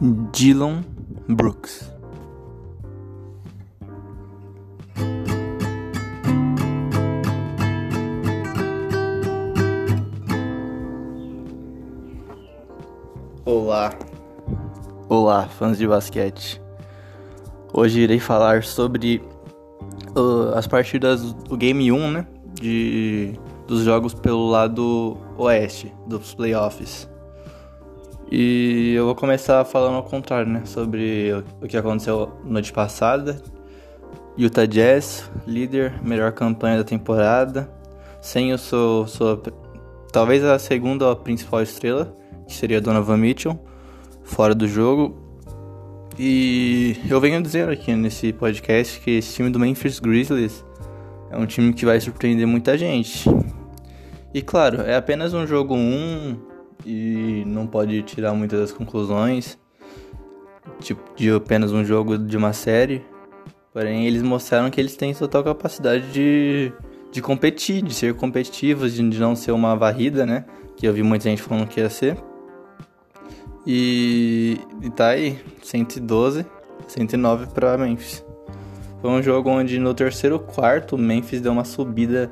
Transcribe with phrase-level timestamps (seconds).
[0.00, 0.84] Dylan
[1.28, 1.92] Brooks.
[13.44, 13.96] Olá,
[15.08, 16.60] olá, fãs de basquete.
[17.72, 19.22] Hoje irei falar sobre
[20.16, 22.26] uh, as partidas do Game 1, né?
[22.60, 23.38] De,
[23.68, 27.08] dos jogos pelo lado oeste, dos playoffs.
[28.36, 30.62] E eu vou começar falando ao contrário, né?
[30.64, 33.40] Sobre o que aconteceu noite passada.
[34.36, 37.70] Utah Jazz, líder, melhor campanha da temporada.
[38.20, 39.06] Sem o seu,
[40.12, 42.12] talvez a segunda principal estrela,
[42.48, 43.56] que seria Donovan Mitchell,
[44.24, 45.16] fora do jogo.
[46.18, 50.64] E eu venho dizendo aqui nesse podcast que esse time do Memphis Grizzlies
[51.30, 53.30] é um time que vai surpreender muita gente.
[54.34, 56.53] E claro, é apenas um jogo 1 um,
[56.84, 59.58] e não pode tirar muitas das conclusões
[60.80, 63.02] tipo, de apenas um jogo de uma série.
[63.72, 66.72] Porém, eles mostraram que eles têm total capacidade de,
[67.10, 70.44] de competir, de ser competitivos, de, não ser uma varrida, né?
[70.76, 72.16] Que eu vi muita gente falando que ia ser.
[73.66, 76.46] E, e tá aí, 112,
[76.86, 78.24] 109 para Memphis.
[79.00, 82.30] Foi um jogo onde no terceiro quarto o Memphis deu uma subida,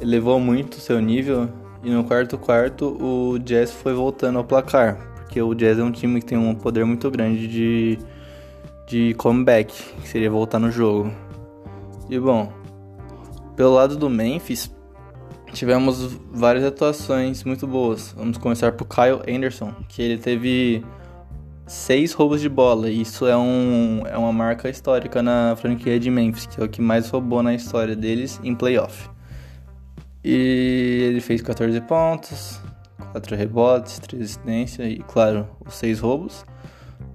[0.00, 1.48] elevou muito o seu nível.
[1.82, 4.96] E no quarto quarto o Jazz foi voltando ao placar.
[5.16, 7.98] Porque o Jazz é um time que tem um poder muito grande de,
[8.86, 11.12] de comeback, que seria voltar no jogo.
[12.08, 12.52] E bom,
[13.56, 14.70] pelo lado do Memphis,
[15.52, 18.14] tivemos várias atuações muito boas.
[18.16, 20.84] Vamos começar por Kyle Anderson, que ele teve
[21.66, 22.90] seis roubos de bola.
[22.90, 26.80] Isso é, um, é uma marca histórica na franquia de Memphis, que é o que
[26.80, 29.10] mais roubou na história deles em playoff.
[30.24, 32.60] E ele fez 14 pontos,
[33.12, 36.44] 4 rebotes, 3 assistências e, claro, os 6 roubos.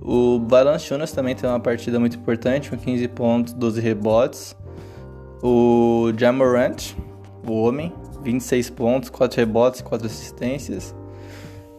[0.00, 4.56] O Valanciunas também tem uma partida muito importante, com 15 pontos, 12 rebotes.
[5.42, 6.94] O Jamorant,
[7.46, 7.92] o homem,
[8.22, 10.94] 26 pontos, 4 rebotes, 4 assistências.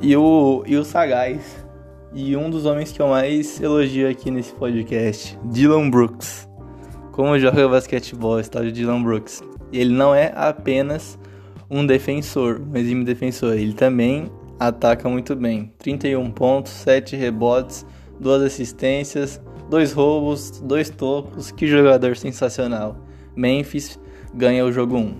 [0.00, 1.64] E o, e o Sagaz,
[2.12, 6.48] e um dos homens que eu mais elogio aqui nesse podcast, Dylan Brooks.
[7.10, 9.42] Como joga basquetebol, está de Dylan Brooks.
[9.72, 11.18] E ele não é apenas
[11.74, 14.30] um defensor, um exímio defensor, ele também
[14.60, 15.72] ataca muito bem.
[15.78, 17.84] 31 pontos, 7 rebotes,
[18.20, 21.50] 2 assistências, 2 roubos, 2 tocos.
[21.50, 22.96] Que jogador sensacional.
[23.34, 23.98] Memphis
[24.32, 25.14] ganha o jogo 1.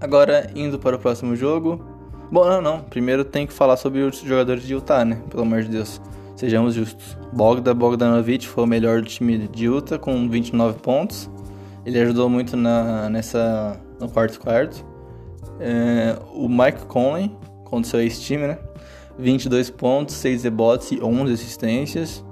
[0.00, 1.84] Agora, indo para o próximo jogo.
[2.32, 2.80] Bom, não, não.
[2.80, 5.20] Primeiro tem que falar sobre os jogadores de Utah, né?
[5.28, 6.00] Pelo amor de Deus.
[6.36, 7.18] Sejamos justos.
[7.34, 11.30] Bogdan Bogdanovic foi o melhor do time de Utah com 29 pontos.
[11.84, 14.88] Ele ajudou muito na, nessa, no quarto quarto.
[15.60, 17.30] É, o Mike Conley,
[17.64, 18.58] contra o seu ex-time, né?
[19.18, 22.24] 22 pontos, 6 rebotes e 11 assistências.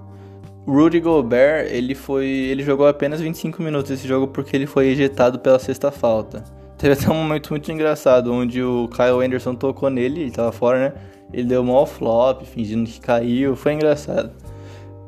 [0.67, 5.39] Rudy Gobert, ele foi, ele jogou apenas 25 minutos esse jogo porque ele foi ejetado
[5.39, 6.45] pela sexta falta.
[6.77, 10.79] Teve até um momento muito engraçado, onde o Kyle Anderson tocou nele, ele tava fora,
[10.79, 10.95] né?
[11.33, 14.31] Ele deu um flop, fingindo que caiu, foi engraçado.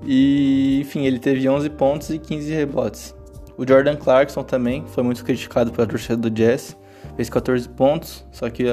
[0.04, 3.14] E, enfim, ele teve 11 pontos e 15 rebotes.
[3.56, 6.76] O Jordan Clarkson também foi muito criticado pela torcida do Jazz,
[7.20, 8.64] fez 14 pontos, só que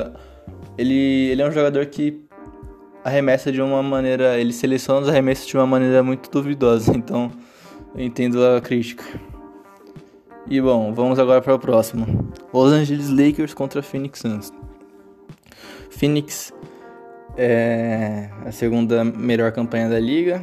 [0.78, 2.26] ele, ele é um jogador que
[3.04, 7.30] arremessa de uma maneira, ele seleciona os arremessos de uma maneira muito duvidosa, então
[7.94, 9.04] eu entendo a crítica.
[10.50, 12.32] E bom, vamos agora para o próximo.
[12.54, 14.54] Los Angeles Lakers contra Phoenix Suns.
[15.90, 16.54] Phoenix
[17.36, 20.42] é a segunda melhor campanha da liga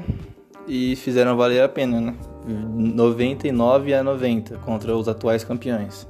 [0.69, 2.15] e fizeram valer a pena, né?
[2.47, 6.07] 99 a 90 contra os atuais campeões.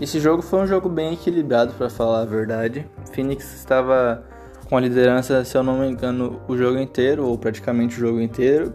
[0.00, 2.86] Esse jogo foi um jogo bem equilibrado, para falar a verdade.
[3.12, 4.24] Phoenix estava
[4.68, 8.20] com a liderança, se eu não me engano, o jogo inteiro, ou praticamente o jogo
[8.20, 8.74] inteiro.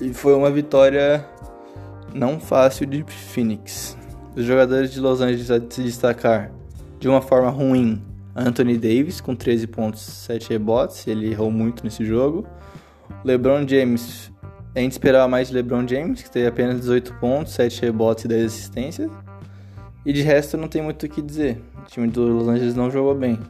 [0.00, 1.26] E foi uma vitória
[2.14, 3.96] não fácil de Phoenix.
[4.36, 6.52] Os jogadores de Los Angeles a se destacar
[7.00, 8.00] de uma forma ruim.
[8.34, 12.46] Anthony Davis com 13 pontos, 7 rebotes, ele errou muito nesse jogo.
[13.24, 14.30] LeBron James,
[14.74, 18.28] a gente esperava mais de LeBron James, que teve apenas 18 pontos, 7 rebotes e
[18.28, 19.10] 10 assistências.
[20.06, 21.60] E de resto não tem muito o que dizer.
[21.82, 23.40] O time do Los Angeles não jogou bem.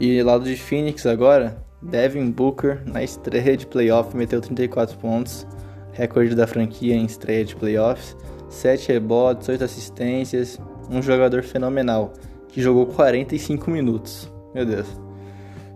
[0.00, 5.46] E lado de Phoenix agora, Devin Booker na estreia de playoff meteu 34 pontos,
[5.92, 8.16] recorde da franquia em estreia de playoffs,
[8.48, 10.58] 7 rebotes, 8 assistências,
[10.90, 12.14] um jogador fenomenal,
[12.48, 14.32] que jogou 45 minutos.
[14.54, 14.86] Meu Deus.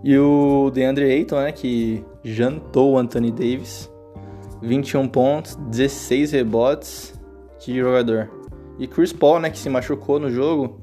[0.02, 3.90] E o DeAndre Ayton, né, que jantou o Anthony Davis,
[4.62, 7.12] 21 pontos, 16 rebotes,
[7.58, 8.41] que jogador.
[8.78, 10.80] E Chris Paul, né, que se machucou no jogo,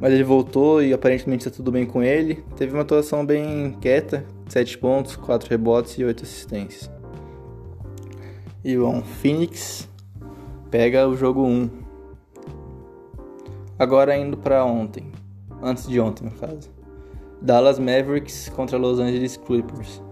[0.00, 2.44] mas ele voltou e aparentemente está tudo bem com ele.
[2.56, 6.90] Teve uma atuação bem quieta, 7 pontos, 4 rebotes e 8 assistências.
[8.64, 9.88] E bom, Phoenix
[10.70, 11.70] pega o jogo 1.
[13.78, 15.12] Agora indo para ontem,
[15.62, 16.70] antes de ontem no caso.
[17.40, 20.02] Dallas Mavericks contra Los Angeles Clippers.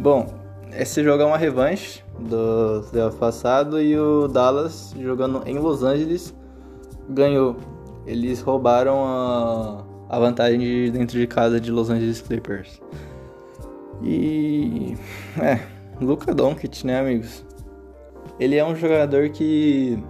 [0.00, 0.26] Bom,
[0.72, 6.34] esse jogo é uma revanche do ano passado e o Dallas jogando em Los Angeles
[7.10, 7.56] ganhou.
[8.06, 12.80] Eles roubaram a, a vantagem de dentro de casa de Los Angeles Clippers.
[14.02, 14.96] E
[15.40, 15.60] é,
[16.00, 17.44] Luca Doncic, né, amigos?
[18.38, 20.02] Ele é um jogador que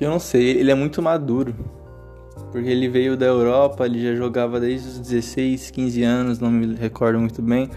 [0.00, 1.54] eu não sei, ele é muito maduro.
[2.50, 6.74] Porque ele veio da Europa, ele já jogava desde os 16, 15 anos, não me
[6.74, 7.70] recordo muito bem.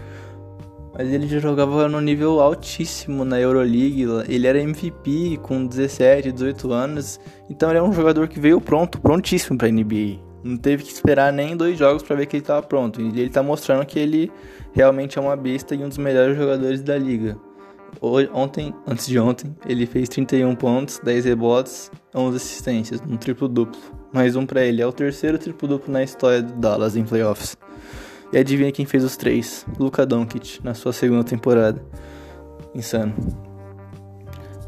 [0.96, 4.06] Mas ele já jogava no nível altíssimo na Euroleague.
[4.28, 7.20] Ele era MVP com 17, 18 anos.
[7.50, 10.20] Então ele é um jogador que veio pronto, prontíssimo para NBA.
[10.44, 13.00] Não teve que esperar nem dois jogos para ver que ele estava pronto.
[13.00, 14.30] E ele está mostrando que ele
[14.72, 17.36] realmente é uma besta e um dos melhores jogadores da liga.
[18.32, 23.80] Ontem, antes de ontem, ele fez 31 pontos, 10 rebotes, 11 assistências, um triplo duplo.
[24.12, 24.80] Mais um para ele.
[24.82, 27.56] É o terceiro triplo duplo na história do Dallas em playoffs.
[28.34, 29.64] E adivinha quem fez os três?
[29.78, 31.80] Luka Doncic, na sua segunda temporada.
[32.74, 33.14] Insano.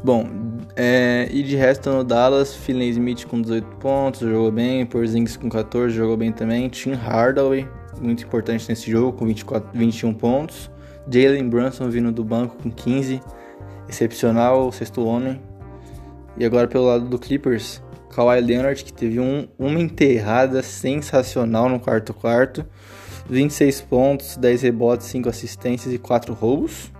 [0.01, 0.25] Bom,
[0.73, 5.49] é, e de resto no Dallas, Philen Smith com 18 pontos, jogou bem, Porzingis com
[5.49, 7.67] 14, jogou bem também, Tim Hardaway,
[7.99, 10.71] muito importante nesse jogo, com 24, 21 pontos,
[11.11, 13.21] Jalen Brunson vindo do banco com 15,
[13.89, 15.41] excepcional, sexto homem.
[16.37, 17.83] E agora pelo lado do Clippers,
[18.15, 22.65] Kawhi Leonard, que teve um, uma enterrada sensacional no quarto quarto,
[23.29, 26.91] 26 pontos, 10 rebotes, 5 assistências e 4 roubos.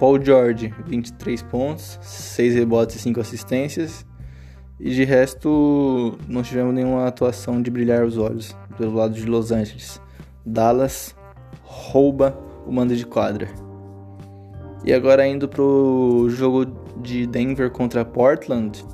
[0.00, 4.04] Paul George, 23 pontos, 6 rebotes e 5 assistências.
[4.80, 9.52] E de resto, não tivemos nenhuma atuação de brilhar os olhos pelo lado de Los
[9.52, 10.00] Angeles.
[10.44, 11.14] Dallas
[11.62, 12.36] rouba
[12.66, 13.48] o mando de quadra.
[14.84, 16.66] E agora indo pro jogo
[17.00, 18.84] de Denver contra Portland,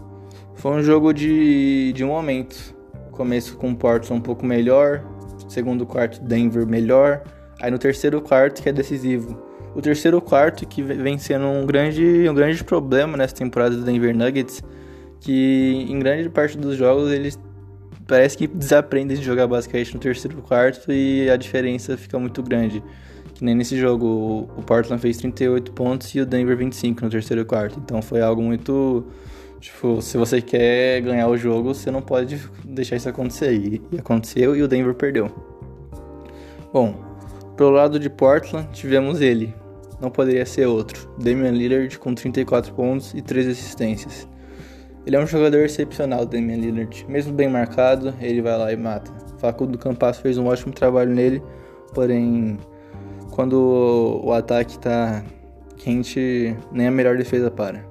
[0.54, 2.76] foi um jogo de, de um momento.
[3.10, 5.02] Começo com Portland um pouco melhor,
[5.50, 7.22] segundo quarto Denver melhor,
[7.60, 9.36] aí no terceiro quarto que é decisivo.
[9.74, 14.16] O terceiro quarto que vem sendo um grande, um grande problema nessa temporada do Denver
[14.16, 14.62] Nuggets,
[15.20, 17.38] que em grande parte dos jogos eles
[18.06, 22.82] parece que desaprendem de jogar basquete no terceiro quarto e a diferença fica muito grande.
[23.34, 27.44] Que nem nesse jogo, o Portland fez 38 pontos e o Denver 25 no terceiro
[27.44, 27.78] quarto.
[27.78, 29.06] Então foi algo muito
[29.60, 32.40] Tipo, se você quer ganhar o jogo, você não pode
[32.70, 33.52] deixar isso acontecer.
[33.52, 35.30] E aconteceu e o Denver perdeu.
[36.72, 36.94] Bom,
[37.56, 39.54] pro lado de Portland, tivemos ele.
[40.00, 41.12] Não poderia ser outro.
[41.18, 44.26] Damian Lillard com 34 pontos e 3 assistências.
[45.06, 47.04] Ele é um jogador excepcional, Damian Lillard.
[47.08, 49.10] Mesmo bem marcado, ele vai lá e mata.
[49.38, 51.42] Facundo Campas fez um ótimo trabalho nele,
[51.94, 52.58] porém,
[53.30, 55.24] quando o ataque tá
[55.76, 57.89] quente, nem a melhor defesa para.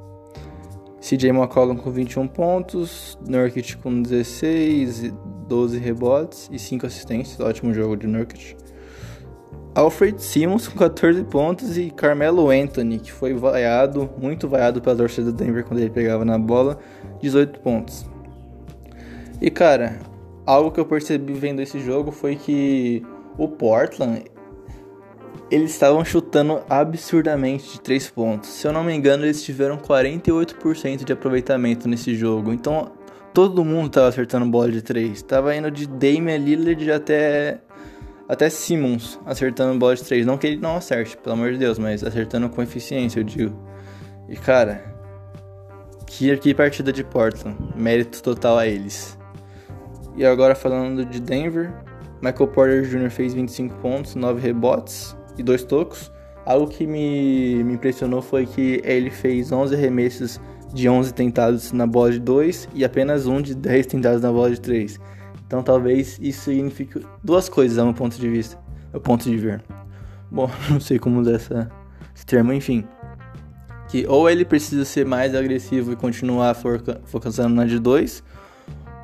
[1.02, 5.14] CJ McCollum com 21 pontos, Nurkic com 16,
[5.48, 7.40] 12 rebotes e 5 assistências.
[7.40, 8.56] Ótimo jogo de Nurkic.
[9.74, 15.32] Alfred Simmons com 14 pontos e Carmelo Anthony, que foi vaiado, muito vaiado pela torcida
[15.32, 16.80] do Denver quando ele pegava na bola,
[17.22, 18.06] 18 pontos.
[19.42, 20.00] E cara,
[20.46, 23.06] algo que eu percebi vendo esse jogo foi que
[23.38, 24.26] o Portland
[25.52, 28.50] eles estavam chutando absurdamente de 3 pontos.
[28.50, 32.54] Se eu não me engano, eles tiveram 48% de aproveitamento nesse jogo.
[32.54, 32.92] Então,
[33.34, 35.22] todo mundo estava acertando bola de 3.
[35.24, 37.60] Tava indo de Damian Lillard até
[38.28, 40.26] até Simmons acertando bola de 3.
[40.26, 43.60] Não que ele não acerte, pelo amor de Deus, mas acertando com eficiência, eu digo.
[44.28, 44.84] E cara,
[46.06, 47.58] que, que partida de Portland.
[47.76, 49.18] Mérito total a eles.
[50.16, 51.74] E agora falando de Denver,
[52.22, 53.10] Michael Porter Jr.
[53.10, 56.12] fez 25 pontos, 9 rebotes e dois tocos.
[56.46, 60.40] Algo que me, me impressionou foi que ele fez 11 arremessos
[60.74, 64.52] de 11 tentados na bola de 2 e apenas um de 10 tentados na bola
[64.52, 65.00] de 3.
[65.46, 68.58] Então talvez isso signifique duas coisas a meu ponto de vista,
[68.92, 69.64] meu ponto de ver.
[70.30, 71.70] Bom, não sei como usar essa,
[72.16, 72.84] esse termo, enfim.
[73.88, 78.24] Que ou ele precisa ser mais agressivo e continuar focando na de 2,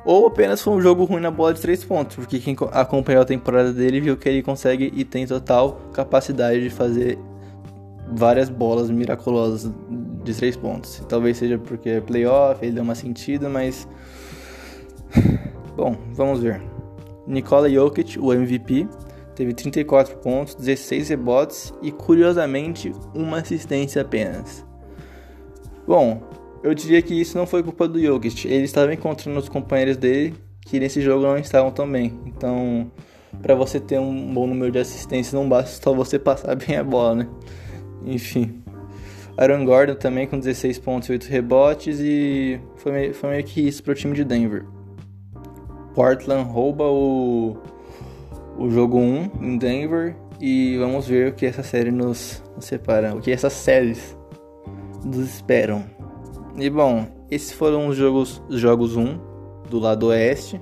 [0.06, 3.24] ou apenas foi um jogo ruim na bola de 3 pontos, porque quem acompanhou a
[3.24, 7.18] temporada dele viu que ele consegue e tem total capacidade de fazer
[8.12, 9.68] várias bolas miraculosas
[10.22, 11.02] de 3 pontos.
[11.08, 13.88] Talvez seja porque é playoff, ele deu uma sentida, mas.
[15.76, 16.62] Bom, vamos ver.
[17.26, 18.88] Nikola Jokic, o MVP,
[19.34, 24.64] teve 34 pontos, 16 rebotes e, curiosamente, uma assistência apenas.
[25.84, 26.22] Bom,
[26.66, 28.48] eu diria que isso não foi culpa do Jokic.
[28.48, 32.12] Ele estava encontrando os companheiros dele que nesse jogo não estavam tão bem.
[32.26, 32.90] Então,
[33.40, 36.82] para você ter um bom número de assistências, não basta só você passar bem a
[36.82, 37.28] bola, né?
[38.04, 38.64] Enfim.
[39.38, 43.60] Aaron Gordon também com 16 pontos e 8 rebotes e foi meio, foi meio que
[43.60, 44.64] isso pro time de Denver.
[45.94, 47.56] Portland rouba o,
[48.58, 53.14] o jogo 1 em Denver e vamos ver o que essa série nos, nos separa,
[53.14, 54.16] o que essas séries
[55.04, 55.95] nos esperam.
[56.58, 59.18] E bom, esses foram os jogos, os jogos 1
[59.68, 60.60] do lado oeste.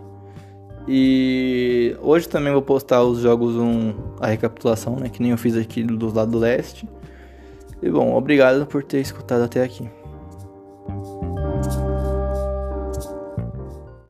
[0.89, 5.57] E hoje também vou postar os jogos 1, a recapitulação, né, que nem eu fiz
[5.57, 6.89] aqui do lado leste.
[7.81, 9.89] E bom, obrigado por ter escutado até aqui.